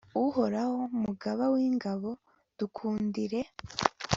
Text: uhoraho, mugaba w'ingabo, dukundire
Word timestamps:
uhoraho, 0.25 0.79
mugaba 1.03 1.43
w'ingabo, 1.53 2.09
dukundire 2.59 3.39